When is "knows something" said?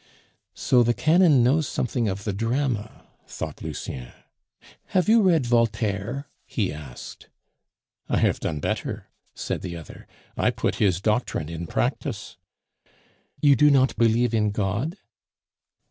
1.43-2.07